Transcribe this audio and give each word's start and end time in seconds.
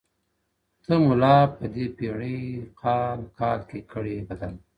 •ته 0.83 0.93
مُلا 1.07 1.37
په 1.55 1.65
دې 1.73 1.85
پېړۍ 1.97 2.39
قال 2.81 3.19
ـ 3.31 3.35
قال 3.39 3.59
کي 3.69 3.79
کړې 3.91 4.15
بدل. 4.27 4.53